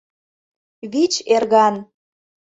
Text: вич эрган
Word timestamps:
вич 0.91 1.13
эрган 1.35 1.75